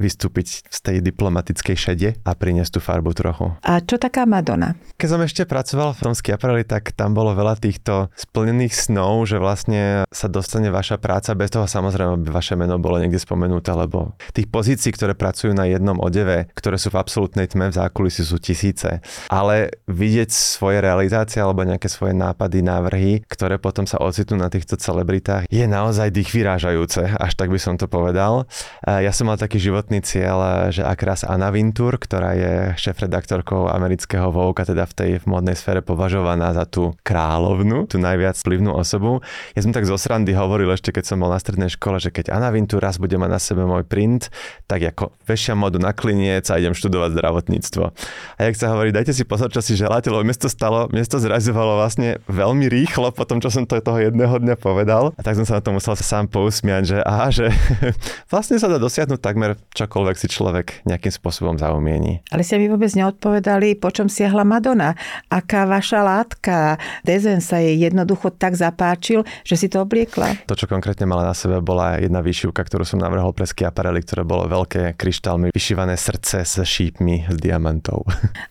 vystúpiť 0.00 0.64
z 0.64 0.78
tej 0.80 0.96
diplomatickej 1.04 1.76
šede 1.76 2.16
a 2.24 2.32
priniesť 2.32 2.72
tú 2.72 2.80
farbu 2.80 3.12
trochu. 3.12 3.52
A 3.68 3.84
čo 3.84 4.00
taká 4.00 4.24
Madonna? 4.24 4.80
Keď 4.96 5.08
som 5.12 5.20
ešte 5.20 5.44
pracoval 5.44 5.92
v 5.92 6.08
tom 6.08 6.16
Schiaparelli, 6.16 6.64
tak 6.64 6.96
tam 6.96 7.12
bolo 7.12 7.36
veľa 7.36 7.60
týchto 7.60 8.08
splnených 8.16 8.72
snov, 8.72 9.28
že 9.28 9.36
vlastne 9.36 9.57
vlastne 9.58 10.06
sa 10.14 10.30
dostane 10.30 10.70
vaša 10.70 11.02
práca, 11.02 11.34
bez 11.34 11.50
toho 11.50 11.66
samozrejme 11.66 12.22
by 12.22 12.30
vaše 12.30 12.54
meno 12.54 12.78
bolo 12.78 13.02
niekde 13.02 13.18
spomenuté, 13.18 13.74
lebo 13.74 14.14
tých 14.30 14.46
pozícií, 14.46 14.94
ktoré 14.94 15.18
pracujú 15.18 15.50
na 15.50 15.66
jednom 15.66 15.98
odeve, 15.98 16.46
ktoré 16.54 16.78
sú 16.78 16.94
v 16.94 17.02
absolútnej 17.02 17.50
tme 17.50 17.66
v 17.66 17.74
zákulisí 17.74 18.22
sú 18.22 18.38
tisíce. 18.38 19.02
Ale 19.26 19.82
vidieť 19.90 20.30
svoje 20.30 20.78
realizácie 20.78 21.42
alebo 21.42 21.66
nejaké 21.66 21.90
svoje 21.90 22.14
nápady, 22.14 22.62
návrhy, 22.62 23.26
ktoré 23.26 23.58
potom 23.58 23.82
sa 23.82 23.98
ocitnú 23.98 24.38
na 24.38 24.46
týchto 24.46 24.78
celebritách, 24.78 25.50
je 25.50 25.66
naozaj 25.66 26.14
dých 26.14 26.30
vyrážajúce, 26.30 27.18
až 27.18 27.32
tak 27.34 27.50
by 27.50 27.58
som 27.58 27.74
to 27.74 27.90
povedal. 27.90 28.46
Ja 28.86 29.10
som 29.10 29.26
mal 29.26 29.42
taký 29.42 29.58
životný 29.58 30.06
cieľ, 30.06 30.70
že 30.70 30.86
ak 30.86 31.02
raz 31.02 31.26
Anna 31.26 31.50
Vintur, 31.50 31.98
ktorá 31.98 32.38
je 32.38 32.54
šéf-redaktorkou 32.78 33.66
amerického 33.74 34.30
Vogue, 34.30 34.62
teda 34.62 34.86
v 34.86 34.94
tej 34.94 35.10
modnej 35.26 35.58
sfére 35.58 35.82
považovaná 35.82 36.54
za 36.54 36.62
tú 36.62 36.94
kráľovnu, 37.02 37.90
tú 37.90 37.98
najviac 37.98 38.38
vplyvnú 38.38 38.70
osobu. 38.70 39.18
Ja 39.56 39.64
som 39.64 39.72
tak 39.72 39.88
zo 39.88 39.96
srandy 39.96 40.36
hovoril 40.36 40.68
ešte, 40.70 40.92
keď 40.92 41.04
som 41.14 41.16
bol 41.18 41.32
na 41.32 41.40
strednej 41.40 41.72
škole, 41.72 41.96
že 41.96 42.12
keď 42.12 42.30
Anna 42.36 42.52
Vintur 42.52 42.84
raz 42.84 43.00
bude 43.00 43.16
mať 43.16 43.30
na 43.30 43.40
sebe 43.40 43.64
môj 43.64 43.88
print, 43.88 44.28
tak 44.68 44.84
ako 44.84 45.16
vešiam 45.24 45.56
modu 45.56 45.80
na 45.80 45.96
kliniec 45.96 46.44
a 46.52 46.60
idem 46.60 46.76
študovať 46.76 47.16
zdravotníctvo. 47.16 47.84
A 48.36 48.40
jak 48.44 48.54
sa 48.60 48.76
hovorí, 48.76 48.92
dajte 48.92 49.16
si 49.16 49.24
pozor, 49.24 49.48
čo 49.48 49.64
si 49.64 49.74
želáte, 49.74 50.12
lebo 50.12 50.22
miesto 50.22 50.46
stalo, 50.52 50.86
miesto 50.92 51.16
zrazovalo 51.16 51.80
vlastne 51.80 52.20
veľmi 52.28 52.68
rýchlo 52.68 53.10
po 53.16 53.24
tom, 53.24 53.40
čo 53.40 53.48
som 53.48 53.64
to 53.64 53.80
toho 53.80 53.98
jedného 54.02 54.36
dňa 54.38 54.56
povedal. 54.60 55.16
A 55.16 55.20
tak 55.24 55.38
som 55.38 55.46
sa 55.48 55.58
na 55.58 55.62
to 55.64 55.72
musel 55.72 55.96
sám 55.96 56.28
pousmiať, 56.28 56.82
že 56.84 56.98
aha, 57.04 57.28
že 57.32 57.46
vlastne 58.32 58.60
sa 58.60 58.68
dá 58.68 58.76
dosiahnuť 58.76 59.20
takmer 59.20 59.56
čokoľvek 59.72 60.16
si 60.16 60.28
človek 60.28 60.66
nejakým 60.84 61.12
spôsobom 61.12 61.56
zaumieni. 61.56 62.20
Ale 62.32 62.44
ste 62.44 62.60
mi 62.60 62.68
vôbec 62.68 62.90
neodpovedali, 62.92 63.78
po 63.78 63.92
čom 63.92 64.10
siahla 64.10 64.44
Madonna. 64.44 64.96
Aká 65.28 65.64
vaša 65.68 66.00
látka, 66.04 66.80
dezen 67.04 67.40
sa 67.44 67.60
jej 67.60 67.76
jednoducho 67.76 68.32
tak 68.34 68.56
zapáčil, 68.56 69.24
že 69.44 69.54
si 69.58 69.66
to 69.70 69.82
obliekla? 69.84 70.46
To, 70.48 70.54
čo 70.56 70.70
konkrétne 70.70 71.04
mala 71.04 71.26
na 71.26 71.34
sebe, 71.34 71.60
bola 71.60 71.98
jedna 71.98 72.22
vyšivka, 72.24 72.62
ktorú 72.64 72.86
som 72.86 73.02
navrhol 73.02 73.34
pre 73.34 73.44
Schiaparelli, 73.44 74.02
ktoré 74.02 74.22
bolo 74.22 74.46
veľké 74.46 74.96
kryštálmi 74.96 75.54
vyšívané 75.54 75.94
srdce 75.98 76.46
s 76.46 76.60
šípmi 76.62 77.28
z 77.28 77.36
diamantov. 77.38 78.06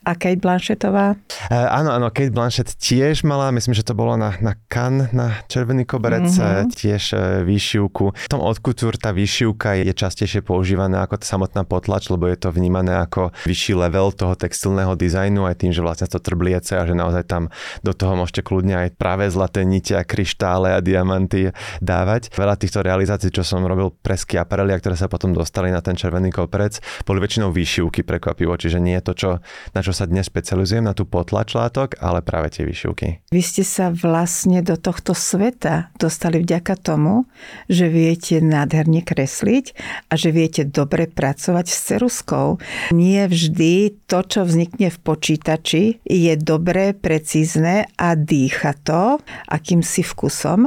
A 0.09 0.15
Kate 0.15 0.41
Blanchettová? 0.41 1.15
Uh, 1.47 1.67
áno, 1.71 1.95
áno, 1.95 2.07
Kate 2.11 2.33
Blanchett 2.33 2.75
tiež 2.75 3.23
mala, 3.23 3.51
myslím, 3.55 3.73
že 3.75 3.85
to 3.85 3.95
bolo 3.95 4.15
na, 4.19 4.35
na 4.43 4.55
kan, 4.67 5.09
na 5.15 5.41
červený 5.47 5.87
koberec, 5.87 6.27
mm-hmm. 6.27 6.73
tiež 6.73 7.03
uh, 7.13 7.21
výšivku. 7.43 8.05
V 8.13 8.29
tom 8.31 8.43
od 8.43 8.57
couture 8.59 8.99
tá 8.99 9.15
výšivka 9.15 9.79
je 9.79 9.93
častejšie 9.93 10.43
používaná 10.43 11.05
ako 11.07 11.23
samotná 11.23 11.63
potlač, 11.63 12.07
lebo 12.11 12.27
je 12.27 12.37
to 12.39 12.49
vnímané 12.51 12.97
ako 12.99 13.31
vyšší 13.47 13.73
level 13.77 14.11
toho 14.11 14.33
textilného 14.35 14.95
dizajnu 14.95 15.45
aj 15.47 15.55
tým, 15.61 15.71
že 15.71 15.83
vlastne 15.83 16.07
to 16.07 16.19
trbliece 16.21 16.73
a 16.73 16.83
že 16.83 16.95
naozaj 16.95 17.23
tam 17.27 17.49
do 17.83 17.93
toho 17.93 18.17
môžete 18.17 18.41
kľudne 18.43 18.75
aj 18.87 18.89
práve 18.95 19.27
zlaté 19.29 19.63
nite 19.67 19.93
a 19.93 20.03
kryštále 20.03 20.73
a 20.73 20.76
diamanty 20.81 21.51
dávať. 21.79 22.33
Veľa 22.33 22.55
týchto 22.57 22.83
realizácií, 22.83 23.29
čo 23.33 23.45
som 23.45 23.63
robil 23.63 23.93
pre 23.93 24.17
Schiaparelli, 24.17 24.75
ktoré 24.77 24.95
sa 24.97 25.11
potom 25.11 25.33
dostali 25.33 25.69
na 25.73 25.81
ten 25.81 25.97
červený 25.97 26.33
koberec, 26.33 26.79
boli 27.03 27.21
väčšinou 27.23 27.53
výšivky 27.53 28.03
prekvapivo, 28.03 28.53
čiže 28.55 28.81
nie 28.81 28.97
je 28.99 29.05
to, 29.05 29.13
čo, 29.13 29.29
na 29.73 29.81
čo 29.81 29.91
sa 29.93 30.05
dnes 30.05 30.27
špecializujem, 30.27 30.85
na 30.85 30.93
tú 30.97 31.07
potlač 31.07 31.53
látok, 31.53 31.97
ale 32.01 32.21
práve 32.21 32.53
tie 32.53 32.63
vyšivky. 32.67 33.27
Vy 33.31 33.41
ste 33.41 33.63
sa 33.63 33.89
vlastne 33.89 34.61
do 34.61 34.75
tohto 34.79 35.13
sveta 35.17 35.91
dostali 35.97 36.41
vďaka 36.43 36.77
tomu, 36.79 37.25
že 37.67 37.89
viete 37.91 38.39
nádherne 38.43 39.01
kresliť 39.03 39.73
a 40.11 40.13
že 40.15 40.29
viete 40.31 40.63
dobre 40.67 41.07
pracovať 41.09 41.65
s 41.67 41.77
ceruskou. 41.93 42.59
Nie 42.91 43.27
vždy 43.27 44.05
to, 44.05 44.19
čo 44.23 44.41
vznikne 44.47 44.91
v 44.93 44.99
počítači, 45.01 45.83
je 46.03 46.33
dobré, 46.39 46.91
precízne 46.95 47.87
a 47.95 48.13
dýcha 48.15 48.75
to 48.83 49.17
akýmsi 49.47 50.03
vkusom, 50.03 50.66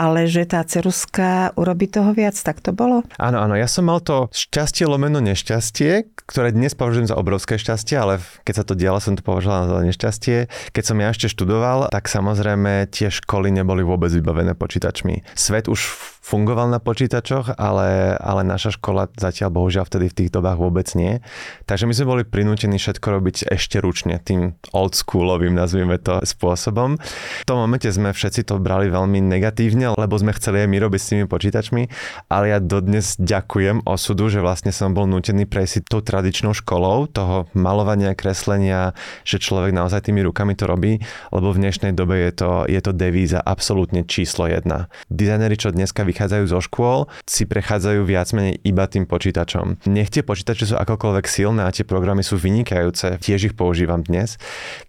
ale 0.00 0.24
že 0.24 0.48
tá 0.48 0.64
ceruska 0.64 1.52
urobí 1.60 1.84
toho 1.84 2.16
viac, 2.16 2.32
tak 2.40 2.64
to 2.64 2.72
bolo? 2.72 3.04
Áno, 3.20 3.44
áno, 3.44 3.52
ja 3.52 3.68
som 3.68 3.84
mal 3.84 4.00
to 4.00 4.32
šťastie 4.32 4.88
lomeno 4.88 5.20
nešťastie, 5.20 6.08
ktoré 6.24 6.56
dnes 6.56 6.72
považujem 6.72 7.12
za 7.12 7.20
obrovské 7.20 7.60
šťastie, 7.60 8.00
ale 8.00 8.24
keď 8.48 8.54
sa 8.56 8.64
to 8.64 8.72
dialo, 8.72 8.96
som 8.96 9.12
to 9.12 9.20
považoval 9.20 9.68
za 9.68 9.84
nešťastie. 9.84 10.48
Keď 10.72 10.84
som 10.88 10.96
ja 10.96 11.12
ešte 11.12 11.28
študoval, 11.28 11.92
tak 11.92 12.08
samozrejme 12.08 12.88
tie 12.88 13.12
školy 13.12 13.52
neboli 13.52 13.84
vôbec 13.84 14.08
vybavené 14.08 14.56
počítačmi. 14.56 15.36
Svet 15.36 15.68
už 15.68 15.84
fungoval 16.30 16.70
na 16.70 16.78
počítačoch, 16.78 17.58
ale, 17.58 18.14
ale 18.16 18.46
naša 18.46 18.78
škola 18.78 19.10
zatiaľ 19.18 19.50
bohužiaľ 19.50 19.84
vtedy 19.90 20.06
v 20.12 20.16
tých 20.22 20.30
dobách 20.30 20.62
vôbec 20.62 20.86
nie. 20.94 21.18
Takže 21.66 21.90
my 21.90 21.92
sme 21.96 22.06
boli 22.06 22.22
prinútení 22.22 22.78
všetko 22.78 23.06
robiť 23.18 23.36
ešte 23.50 23.82
ručne, 23.82 24.22
tým 24.22 24.54
oldschoolovým, 24.70 25.56
nazvime 25.56 25.98
to, 25.98 26.22
spôsobom. 26.22 27.00
V 27.42 27.48
tom 27.48 27.58
momente 27.58 27.90
sme 27.90 28.14
všetci 28.14 28.46
to 28.46 28.62
brali 28.62 28.86
veľmi 28.86 29.18
negatívne, 29.18 29.89
lebo 29.96 30.14
sme 30.18 30.34
chceli 30.36 30.66
aj 30.66 30.68
my 30.68 30.78
robiť 30.82 31.00
s 31.00 31.10
tými 31.14 31.24
počítačmi, 31.30 31.82
ale 32.28 32.44
ja 32.52 32.58
dodnes 32.58 33.16
ďakujem 33.16 33.86
osudu, 33.86 34.28
že 34.28 34.44
vlastne 34.44 34.74
som 34.74 34.92
bol 34.92 35.06
nútený 35.06 35.46
prejsť 35.46 35.88
tou 35.88 36.02
tradičnou 36.04 36.52
školou 36.52 37.08
toho 37.08 37.46
malovania, 37.56 38.12
kreslenia, 38.18 38.92
že 39.24 39.40
človek 39.40 39.72
naozaj 39.72 40.10
tými 40.10 40.20
rukami 40.26 40.58
to 40.58 40.66
robí, 40.66 41.00
lebo 41.32 41.54
v 41.54 41.60
dnešnej 41.64 41.94
dobe 41.96 42.20
je 42.28 42.32
to, 42.34 42.50
je 42.66 42.80
to 42.82 42.92
devíza 42.92 43.38
absolútne 43.40 44.04
číslo 44.04 44.50
jedna. 44.50 44.90
Dizajneri, 45.08 45.56
čo 45.56 45.72
dneska 45.72 46.04
vychádzajú 46.04 46.44
zo 46.50 46.60
škôl, 46.60 46.98
si 47.24 47.46
prechádzajú 47.46 48.04
viac 48.04 48.28
menej 48.34 48.58
iba 48.66 48.84
tým 48.90 49.06
počítačom. 49.06 49.86
Nech 49.88 50.10
tie 50.10 50.26
počítače 50.26 50.74
sú 50.74 50.76
akokoľvek 50.76 51.26
silné 51.30 51.64
a 51.64 51.70
tie 51.70 51.86
programy 51.86 52.26
sú 52.26 52.36
vynikajúce, 52.36 53.22
tiež 53.22 53.52
ich 53.52 53.54
používam 53.54 54.02
dnes. 54.02 54.36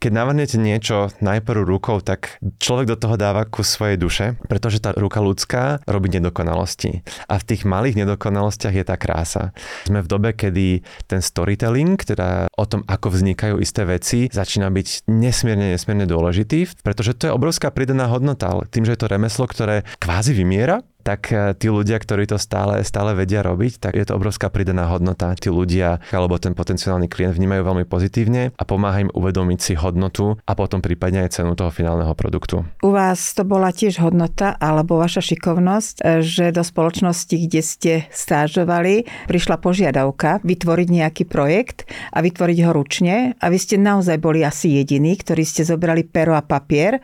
Keď 0.02 0.12
navrhnete 0.12 0.58
niečo 0.58 1.14
najprv 1.22 1.62
rukou, 1.62 2.02
tak 2.02 2.42
človek 2.58 2.92
do 2.92 2.98
toho 2.98 3.16
dáva 3.16 3.46
ku 3.46 3.62
svojej 3.62 3.98
duše, 4.02 4.26
pretože 4.50 4.81
tá 4.82 4.92
ruka 4.98 5.22
ľudská 5.22 5.86
robí 5.86 6.10
nedokonalosti. 6.10 7.06
A 7.30 7.38
v 7.38 7.48
tých 7.48 7.64
malých 7.64 8.02
nedokonalostiach 8.04 8.74
je 8.74 8.86
tá 8.86 8.98
krása. 8.98 9.54
Sme 9.86 10.02
v 10.02 10.10
dobe, 10.10 10.30
kedy 10.34 10.82
ten 11.06 11.22
storytelling, 11.22 12.02
teda 12.02 12.50
o 12.58 12.66
tom, 12.66 12.82
ako 12.90 13.14
vznikajú 13.14 13.62
isté 13.62 13.86
veci, 13.86 14.26
začína 14.28 14.74
byť 14.74 15.08
nesmierne, 15.08 15.78
nesmierne 15.78 16.10
dôležitý, 16.10 16.82
pretože 16.82 17.14
to 17.16 17.30
je 17.30 17.36
obrovská 17.36 17.70
pridaná 17.70 18.10
hodnota. 18.10 18.52
Tým, 18.74 18.90
že 18.90 18.98
je 18.98 19.02
to 19.06 19.12
remeslo, 19.12 19.46
ktoré 19.46 19.86
kvázi 20.02 20.34
vymiera, 20.34 20.82
tak 21.02 21.34
eh, 21.34 21.58
tí 21.58 21.68
ľudia, 21.68 21.98
ktorí 21.98 22.30
to 22.30 22.38
stále, 22.38 22.80
stále 22.86 23.18
vedia 23.18 23.42
robiť, 23.42 23.82
tak 23.82 23.98
je 23.98 24.06
to 24.06 24.16
obrovská 24.16 24.54
pridaná 24.54 24.88
hodnota. 24.88 25.34
Tí 25.34 25.50
ľudia 25.50 26.00
alebo 26.14 26.38
ten 26.38 26.54
potenciálny 26.54 27.10
klient 27.10 27.34
vnímajú 27.36 27.62
veľmi 27.66 27.86
pozitívne 27.90 28.54
a 28.54 28.64
pomáha 28.64 29.04
im 29.04 29.12
uvedomiť 29.12 29.60
si 29.60 29.74
hodnotu 29.74 30.38
a 30.46 30.54
potom 30.54 30.80
prípadne 30.80 31.26
aj 31.26 31.42
cenu 31.42 31.58
toho 31.58 31.74
finálneho 31.74 32.14
produktu. 32.14 32.64
U 32.86 32.94
vás 32.94 33.34
to 33.34 33.42
bola 33.42 33.74
tiež 33.74 33.98
hodnota 34.00 34.54
alebo 34.62 35.02
vaša 35.02 35.26
šikovnosť, 35.26 35.96
eh, 36.06 36.22
že 36.22 36.54
do 36.54 36.62
spoločnosti, 36.62 37.34
kde 37.34 37.62
ste 37.66 37.94
stážovali, 38.14 39.10
prišla 39.26 39.58
požiadavka 39.58 40.46
vytvoriť 40.46 40.88
nejaký 40.88 41.24
projekt 41.26 41.90
a 42.14 42.22
vytvoriť 42.22 42.58
ho 42.68 42.72
ručne 42.72 43.16
a 43.42 43.46
vy 43.50 43.58
ste 43.58 43.82
naozaj 43.82 44.22
boli 44.22 44.46
asi 44.46 44.78
jediní, 44.78 45.18
ktorí 45.18 45.42
ste 45.42 45.66
zobrali 45.66 46.06
pero 46.06 46.38
a 46.38 46.46
papier 46.46 47.00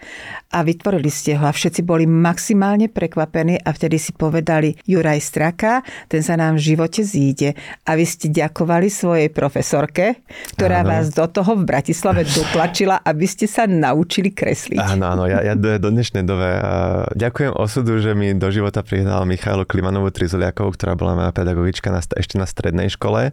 a 0.51 0.59
vytvorili 0.61 1.07
ste 1.07 1.39
ho 1.39 1.47
a 1.47 1.55
všetci 1.55 1.81
boli 1.87 2.03
maximálne 2.03 2.91
prekvapení 2.91 3.63
a 3.63 3.69
vtedy 3.71 3.86
vtedy 3.87 4.03
si 4.03 4.11
povedali 4.11 4.75
Juraj 4.83 5.23
Straka, 5.23 5.79
ten 6.11 6.19
sa 6.19 6.35
nám 6.35 6.59
v 6.59 6.75
živote 6.75 7.07
zíde. 7.07 7.55
A 7.87 7.95
vy 7.95 8.03
ste 8.03 8.27
ďakovali 8.27 8.91
svojej 8.91 9.31
profesorke, 9.31 10.19
ktorá 10.59 10.83
áno. 10.83 10.91
vás 10.91 11.15
do 11.15 11.23
toho 11.31 11.55
v 11.55 11.63
Bratislave 11.63 12.27
dotlačila, 12.27 12.99
aby 12.99 13.23
ste 13.23 13.47
sa 13.47 13.63
naučili 13.63 14.35
kresliť. 14.35 14.75
Áno, 14.75 15.07
áno, 15.07 15.23
ja, 15.23 15.39
ja 15.39 15.55
do, 15.55 15.79
do 15.79 15.87
dnešnej 15.87 16.27
dobe 16.27 16.59
uh, 16.59 17.07
ďakujem 17.15 17.55
osudu, 17.55 18.03
že 18.03 18.11
mi 18.11 18.35
do 18.35 18.51
života 18.51 18.83
prihnal 18.83 19.23
Michailu 19.23 19.63
Klimanovu 19.63 20.11
Trizuliakovú, 20.11 20.75
ktorá 20.75 20.99
bola 20.99 21.15
moja 21.15 21.31
pedagogička 21.31 21.87
na, 21.87 22.03
ešte 22.03 22.35
na 22.35 22.43
strednej 22.43 22.91
škole. 22.91 23.31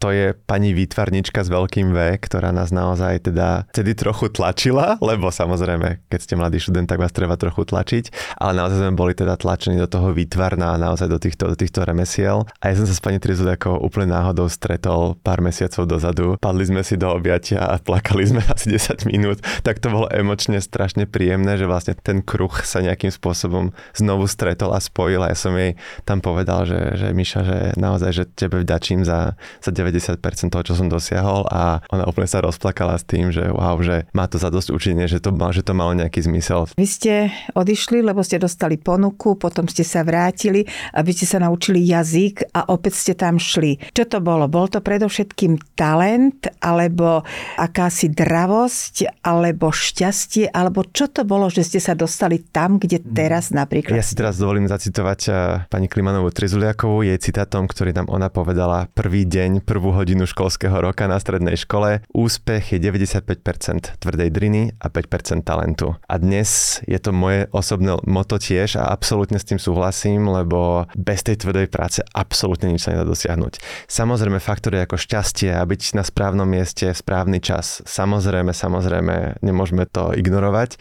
To 0.00 0.08
je 0.08 0.32
pani 0.32 0.72
výtvarnička 0.72 1.44
s 1.44 1.52
veľkým 1.52 1.92
V, 1.92 2.16
ktorá 2.24 2.56
nás 2.56 2.72
naozaj 2.72 3.28
teda 3.28 3.68
vtedy 3.68 3.92
trochu 3.92 4.32
tlačila, 4.32 4.96
lebo 5.04 5.28
samozrejme, 5.28 6.08
keď 6.08 6.20
ste 6.24 6.40
mladý 6.40 6.56
študent, 6.56 6.88
tak 6.88 7.04
vás 7.04 7.12
treba 7.12 7.36
trochu 7.36 7.68
tlačiť, 7.68 8.38
ale 8.40 8.56
naozaj 8.56 8.80
sme 8.80 8.96
boli 8.96 9.12
teda 9.12 9.36
tlačení 9.36 9.76
do 9.76 9.89
toho 9.90 10.14
výtvarná 10.14 10.78
naozaj 10.78 11.08
do 11.10 11.18
týchto, 11.18 11.50
do 11.50 11.56
týchto 11.58 11.82
remesiel. 11.82 12.46
A 12.62 12.70
ja 12.70 12.78
som 12.78 12.86
sa 12.86 12.94
s 12.94 13.02
pani 13.02 13.18
Trizuliakou 13.18 13.82
úplne 13.82 14.14
náhodou 14.14 14.46
stretol 14.46 15.18
pár 15.18 15.42
mesiacov 15.42 15.90
dozadu. 15.90 16.26
Padli 16.38 16.70
sme 16.70 16.86
si 16.86 16.94
do 16.94 17.10
objatia 17.10 17.66
a 17.66 17.82
plakali 17.82 18.30
sme 18.30 18.42
asi 18.54 18.70
10 18.70 19.10
minút. 19.10 19.42
Tak 19.66 19.82
to 19.82 19.90
bolo 19.90 20.06
emočne 20.08 20.62
strašne 20.62 21.10
príjemné, 21.10 21.58
že 21.58 21.66
vlastne 21.66 21.98
ten 21.98 22.22
kruh 22.22 22.52
sa 22.62 22.78
nejakým 22.78 23.10
spôsobom 23.10 23.74
znovu 23.92 24.30
stretol 24.30 24.70
a 24.70 24.78
spojil. 24.78 25.26
A 25.26 25.34
ja 25.34 25.36
som 25.36 25.52
jej 25.58 25.74
tam 26.06 26.22
povedal, 26.22 26.64
že, 26.64 26.94
že 26.94 27.08
Miša, 27.10 27.40
že 27.42 27.58
naozaj, 27.74 28.10
že 28.14 28.24
tebe 28.30 28.62
vďačím 28.62 29.02
za, 29.02 29.34
za 29.58 29.70
90% 29.74 30.22
toho, 30.54 30.62
čo 30.62 30.74
som 30.78 30.86
dosiahol 30.86 31.48
a 31.50 31.82
ona 31.90 32.06
úplne 32.06 32.30
sa 32.30 32.44
rozplakala 32.44 32.94
s 32.94 33.04
tým, 33.08 33.34
že 33.34 33.48
wow, 33.50 33.80
že 33.80 34.06
má 34.14 34.30
to 34.30 34.36
za 34.36 34.52
dosť 34.52 34.70
učenie, 34.70 35.10
že 35.10 35.18
to, 35.18 35.34
že 35.50 35.66
to 35.66 35.72
malo 35.74 35.96
nejaký 35.96 36.22
zmysel. 36.22 36.70
Vy 36.76 36.86
ste 36.86 37.14
odišli, 37.56 38.04
lebo 38.04 38.20
ste 38.20 38.38
dostali 38.38 38.76
ponuku, 38.76 39.34
potom 39.40 39.66
ste 39.66 39.79
ste 39.80 39.96
sa 39.96 40.04
vrátili, 40.04 40.68
aby 40.92 41.08
ste 41.16 41.24
sa 41.24 41.40
naučili 41.40 41.80
jazyk 41.88 42.52
a 42.52 42.68
opäť 42.68 43.00
ste 43.00 43.12
tam 43.16 43.40
šli. 43.40 43.80
Čo 43.96 44.04
to 44.04 44.18
bolo? 44.20 44.44
Bol 44.44 44.68
to 44.68 44.84
predovšetkým 44.84 45.56
talent, 45.72 46.52
alebo 46.60 47.24
akási 47.56 48.12
dravosť, 48.12 49.24
alebo 49.24 49.72
šťastie, 49.72 50.52
alebo 50.52 50.84
čo 50.84 51.08
to 51.08 51.24
bolo, 51.24 51.48
že 51.48 51.64
ste 51.64 51.80
sa 51.80 51.96
dostali 51.96 52.44
tam, 52.44 52.76
kde 52.76 53.00
teraz 53.00 53.48
napríklad? 53.56 53.96
Ja 53.96 54.04
si 54.04 54.12
teraz 54.12 54.36
dovolím 54.36 54.68
zacitovať 54.68 55.20
eh, 55.32 55.34
pani 55.72 55.88
Klimanovú 55.88 56.28
Trizuliakovú, 56.28 57.00
jej 57.00 57.16
citátom, 57.16 57.64
ktorý 57.64 57.96
nám 57.96 58.12
ona 58.12 58.28
povedala 58.28 58.92
prvý 58.92 59.24
deň, 59.24 59.64
prvú 59.64 59.96
hodinu 59.96 60.28
školského 60.28 60.76
roka 60.76 61.08
na 61.08 61.16
strednej 61.16 61.56
škole. 61.56 62.04
Úspech 62.12 62.76
je 62.76 62.78
95% 62.84 63.96
tvrdej 63.96 64.28
driny 64.28 64.76
a 64.76 64.92
5% 64.92 65.40
talentu. 65.40 65.96
A 66.04 66.20
dnes 66.20 66.82
je 66.84 67.00
to 67.00 67.16
moje 67.16 67.48
osobné 67.56 67.96
moto 68.04 68.36
tiež 68.36 68.76
a 68.76 68.90
absolútne 68.90 69.38
s 69.38 69.46
tým 69.46 69.62
súhlasím, 69.70 70.26
lebo 70.26 70.90
bez 70.98 71.22
tej 71.22 71.38
tvrdej 71.38 71.70
práce 71.70 72.02
absolútne 72.10 72.74
nič 72.74 72.82
sa 72.82 72.98
nedá 72.98 73.06
dosiahnuť. 73.06 73.86
Samozrejme 73.86 74.42
faktory 74.42 74.82
ako 74.82 74.98
šťastie 74.98 75.54
a 75.54 75.62
byť 75.62 75.94
na 75.94 76.02
správnom 76.02 76.50
mieste, 76.50 76.90
správny 76.90 77.38
čas, 77.38 77.86
samozrejme, 77.86 78.50
samozrejme, 78.50 79.38
nemôžeme 79.46 79.86
to 79.86 80.10
ignorovať, 80.18 80.74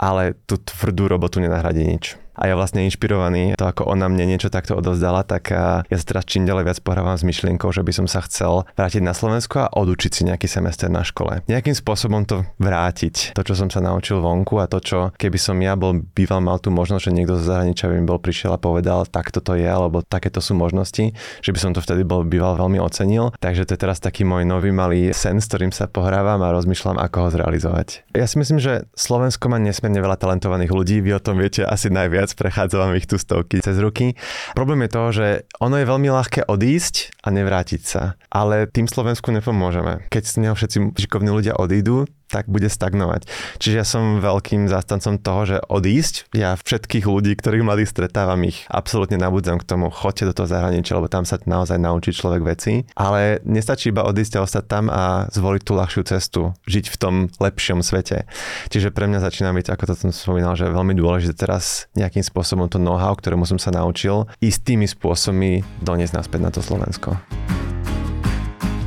ale 0.00 0.40
tú 0.48 0.56
tvrdú 0.56 1.12
robotu 1.12 1.44
nenahradí 1.44 1.84
nič 1.84 2.16
a 2.40 2.48
ja 2.48 2.56
vlastne 2.56 2.88
inšpirovaný 2.88 3.54
to, 3.60 3.68
ako 3.68 3.84
ona 3.84 4.08
mne 4.08 4.24
niečo 4.34 4.48
takto 4.48 4.74
odovzdala, 4.80 5.28
tak 5.28 5.52
ja 5.52 5.84
sa 5.84 6.06
teraz 6.08 6.24
čím 6.24 6.48
ďalej 6.48 6.72
viac 6.72 6.78
pohrávam 6.80 7.14
s 7.14 7.22
myšlienkou, 7.22 7.68
že 7.68 7.84
by 7.84 7.92
som 7.92 8.06
sa 8.08 8.24
chcel 8.24 8.64
vrátiť 8.74 9.04
na 9.04 9.12
Slovensko 9.12 9.68
a 9.68 9.72
odučiť 9.76 10.10
si 10.10 10.22
nejaký 10.24 10.48
semester 10.48 10.88
na 10.88 11.04
škole. 11.04 11.44
Nejakým 11.46 11.76
spôsobom 11.76 12.24
to 12.24 12.48
vrátiť, 12.56 13.36
to, 13.36 13.42
čo 13.44 13.52
som 13.52 13.68
sa 13.68 13.84
naučil 13.84 14.24
vonku 14.24 14.56
a 14.56 14.66
to, 14.66 14.80
čo 14.80 14.98
keby 15.20 15.36
som 15.36 15.60
ja 15.60 15.76
bol 15.76 16.00
býval 16.00 16.40
mal 16.40 16.56
tú 16.56 16.72
možnosť, 16.72 17.12
že 17.12 17.14
niekto 17.14 17.36
zo 17.36 17.44
zahraničia 17.44 17.92
by 17.92 17.94
mi 18.00 18.06
bol 18.08 18.16
prišiel 18.16 18.56
a 18.56 18.58
povedal, 18.62 19.04
takto 19.04 19.44
to 19.44 19.60
je, 19.60 19.68
alebo 19.68 20.00
takéto 20.00 20.40
sú 20.40 20.56
možnosti, 20.56 21.12
že 21.44 21.50
by 21.52 21.58
som 21.60 21.70
to 21.76 21.84
vtedy 21.84 22.08
bol 22.08 22.24
býval 22.24 22.56
veľmi 22.56 22.80
ocenil. 22.80 23.36
Takže 23.36 23.68
to 23.68 23.76
je 23.76 23.82
teraz 23.84 24.00
taký 24.00 24.24
môj 24.24 24.48
nový 24.48 24.72
malý 24.72 25.12
sen, 25.12 25.36
s 25.42 25.48
ktorým 25.52 25.74
sa 25.74 25.90
pohrávam 25.90 26.40
a 26.40 26.54
rozmýšľam, 26.56 26.96
ako 26.96 27.16
ho 27.26 27.28
zrealizovať. 27.34 28.08
Ja 28.16 28.24
si 28.24 28.40
myslím, 28.40 28.62
že 28.62 28.88
Slovensko 28.96 29.52
má 29.52 29.60
nesmierne 29.60 30.00
veľa 30.00 30.16
talentovaných 30.16 30.72
ľudí, 30.72 30.96
vy 31.04 31.18
o 31.18 31.20
tom 31.20 31.36
viete 31.36 31.66
asi 31.66 31.92
najviac 31.92 32.29
viac, 32.30 32.38
prechádzam 32.38 32.94
ich 32.94 33.06
tu 33.10 33.18
stovky 33.18 33.60
cez 33.60 33.78
ruky. 33.78 34.14
Problém 34.54 34.86
je 34.86 34.90
to, 34.90 35.02
že 35.12 35.26
ono 35.58 35.82
je 35.82 35.86
veľmi 35.86 36.08
ľahké 36.10 36.46
odísť 36.46 37.18
a 37.26 37.34
nevrátiť 37.34 37.82
sa. 37.82 38.14
Ale 38.30 38.70
tým 38.70 38.86
Slovensku 38.86 39.34
nepomôžeme. 39.34 40.06
Keď 40.10 40.22
z 40.22 40.34
neho 40.46 40.54
všetci 40.54 40.94
šikovní 40.94 41.30
ľudia 41.34 41.58
odídu, 41.58 42.06
tak 42.30 42.46
bude 42.46 42.70
stagnovať. 42.70 43.26
Čiže 43.58 43.76
ja 43.76 43.86
som 43.86 44.22
veľkým 44.22 44.70
zástancom 44.70 45.18
toho, 45.18 45.40
že 45.44 45.56
odísť, 45.66 46.30
ja 46.32 46.54
všetkých 46.54 47.04
ľudí, 47.04 47.34
ktorých 47.34 47.66
mladých 47.66 47.90
stretávam, 47.90 48.38
ich 48.46 48.64
absolútne 48.70 49.18
nabudzam 49.18 49.58
k 49.58 49.66
tomu, 49.66 49.90
choďte 49.90 50.30
do 50.30 50.36
toho 50.38 50.48
zahraničia, 50.48 50.96
lebo 50.96 51.10
tam 51.10 51.26
sa 51.26 51.42
naozaj 51.42 51.76
naučí 51.82 52.14
človek 52.14 52.46
veci. 52.46 52.86
Ale 52.94 53.42
nestačí 53.42 53.90
iba 53.90 54.06
odísť 54.06 54.38
a 54.38 54.44
ostať 54.46 54.64
tam 54.70 54.86
a 54.86 55.26
zvoliť 55.34 55.62
tú 55.66 55.72
ľahšiu 55.74 56.02
cestu, 56.06 56.54
žiť 56.70 56.86
v 56.88 56.96
tom 56.96 57.14
lepšom 57.42 57.82
svete. 57.82 58.30
Čiže 58.70 58.94
pre 58.94 59.10
mňa 59.10 59.26
začína 59.26 59.50
byť, 59.50 59.66
ako 59.74 59.84
to 59.90 59.94
som 59.98 60.10
spomínal, 60.14 60.54
že 60.54 60.70
veľmi 60.70 60.94
dôležité 60.94 61.34
teraz 61.34 61.90
nejakým 61.98 62.22
spôsobom 62.22 62.70
to 62.70 62.78
know-how, 62.78 63.12
ktorému 63.18 63.42
som 63.48 63.58
sa 63.58 63.74
naučil, 63.74 64.30
istými 64.38 64.86
spôsobmi 64.86 65.66
doniesť 65.82 66.14
naspäť 66.14 66.40
na 66.40 66.50
to 66.54 66.60
Slovensko. 66.62 67.18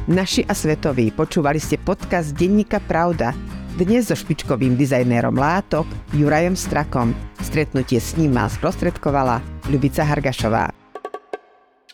Naši 0.04 0.44
a 0.44 0.52
svetoví, 0.52 1.16
počúvali 1.16 1.64
ste 1.64 1.80
podcast 1.80 2.36
Denníka 2.36 2.84
Pravda. 2.84 3.32
Dnes 3.80 4.12
so 4.12 4.20
špičkovým 4.20 4.76
dizajnérom 4.76 5.32
látok 5.32 5.88
Jurajom 6.12 6.60
Strakom. 6.60 7.16
Stretnutie 7.40 8.04
s 8.04 8.20
ním 8.20 8.36
má 8.36 8.52
sprostredkovala 8.52 9.40
Ľubica 9.72 10.04
Hargašová. 10.04 10.83